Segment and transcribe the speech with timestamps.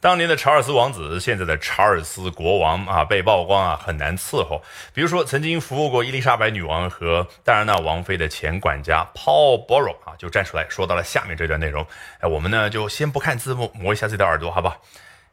[0.00, 4.62] 当年的查尔斯王子，现在的查尔斯国王啊，被曝光啊很难伺候。
[4.94, 11.84] 比如说，曾经服务过伊丽莎白女王和戴安娜王妃的前管家 Paul Borough 啊，就站出来说到了下面这段内容。
[12.20, 14.78] 哎，我们呢就先不看字幕，磨一下自己的耳朵，好吧？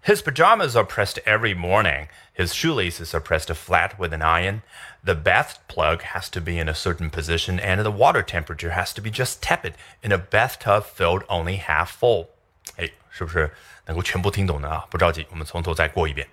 [0.04, 2.08] His pajamas are pressed every morning.
[2.36, 4.62] His shoelaces are pressed flat with an iron.
[5.04, 8.94] The bath plug has to be in a certain position, and the water temperature has
[8.94, 12.28] to be just tepid in a bathtub filled only half full.
[12.78, 13.50] 哎， 是不是
[13.86, 14.86] 能够全部听懂的啊？
[14.92, 16.28] 不着急，我们从头再过一遍。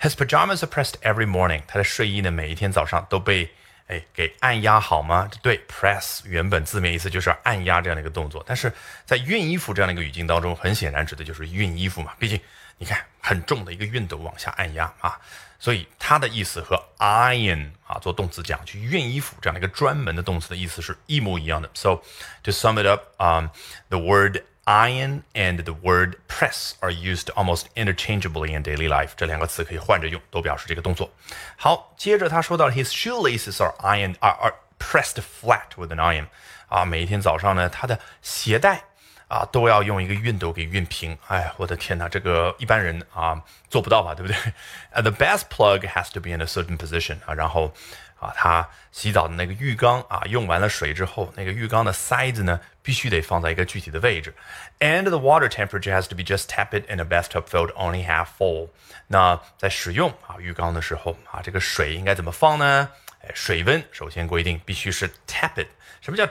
[0.00, 1.62] His pajamas are pressed every morning。
[1.66, 3.50] 他的睡衣呢，每一天早上都被
[3.88, 5.28] 哎给按压好吗？
[5.42, 8.72] 对，press 原本字面意思就是按压这样的一个动作，但是
[9.04, 12.14] 在熨衣服这样的一个语境当中，很显然指的就是熨衣服嘛。
[12.20, 12.40] 毕竟
[12.76, 15.18] 你看很重的一个熨斗往下按压啊，
[15.58, 21.68] 所以它的意思和 iron 啊做动词讲去熨衣服这样的一个专门的动词的意思是一模一样的。
[21.74, 22.02] So
[22.44, 23.48] to sum it up, um,
[23.88, 29.09] the word Iron and the word press are used almost interchangeably in daily life。
[29.17, 31.11] 这两个词可以换着用，都表示这个动作。
[31.57, 36.27] 好，接着他说到，his shoelaces are ironed are are pressed flat with an iron。
[36.69, 38.85] 啊，每一天早上呢，他的鞋带
[39.27, 41.17] 啊都要用一个熨斗给熨平。
[41.27, 45.01] 哎，我的天哪，这个一般人啊做不到吧，对不对？
[45.01, 47.17] The bath plug has to be in a certain position。
[47.25, 47.73] 啊，然后。
[48.19, 54.33] 啊，他洗澡的那个浴缸啊，用完了水之后，那个浴缸的塞子呢，必须得放在一个具体的位置。
[54.79, 58.69] And the water temperature has to be just tepid in a bathtub filled only half full。
[59.07, 62.87] 那在使用啊浴缸的时候啊，这个水应该怎么放呢？
[63.25, 65.67] 哎，水温首先规定必须是 tepid。
[65.99, 66.25] 什么叫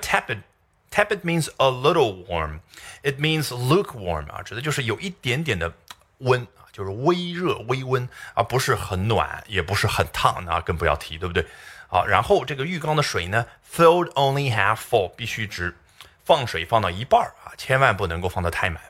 [0.97, 2.61] tepid？Tepid means a little warm.
[3.03, 5.73] It means lukewarm 啊，指的就是有一点点的
[6.19, 11.47] 温啊，就是微热、微温，而不是很暖，也不是很烫，那更不要提，对不对？
[11.89, 15.77] 好，然后这个浴缸的水呢，filled only half full，必须只
[16.25, 18.83] 放水放到一半儿啊，千万不能够放得太满。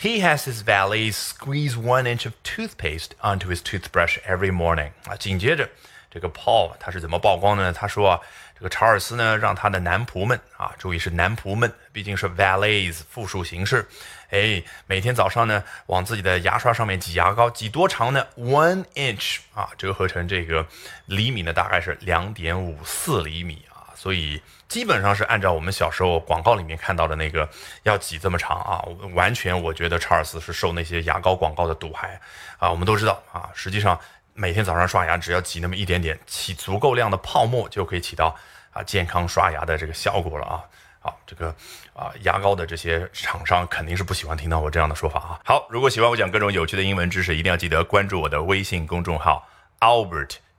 [0.00, 4.90] He has his valet squeeze one inch of toothpaste onto his toothbrush every morning。
[5.04, 5.68] 啊，紧接着
[6.11, 7.71] 这个 Paul 他是怎么曝光呢？
[7.71, 8.19] 他说啊，
[8.55, 13.87] 这个查尔斯呢，让他的男仆们啊，注意是男仆们，毕竟是 valets 复数形式。
[14.31, 20.65] 哎，每天早上呢，往自己的牙刷上面挤牙膏，挤多长呢？One inch 啊，折合成这个
[21.05, 27.49] 厘米呢，大概是两点五四厘米啊，所以基本上是按照我们小时候广告里面看到的那个
[27.83, 32.19] 要挤这么长啊，完全我觉得查尔斯是受那些牙膏广告的毒害
[32.59, 32.69] 啊。
[32.69, 33.99] 我们都知道啊，实际上
[34.39, 38.33] 每天早上刷牙只要挤那么一点点，起足够量的泡沫就可以起到
[38.71, 40.63] 啊健康刷牙的这个效果了啊。
[41.01, 41.53] 好，这个
[41.93, 45.39] 啊，牙膏的这些厂商肯定是不喜欢听到我这样的说法啊。
[45.43, 49.45] 好，如果喜欢我讲各种有趣的英文知识，一定要记得关注我的微信公众号
[49.81, 50.37] Albert。